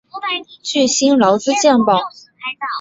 [0.63, 1.99] 具薪资劳健保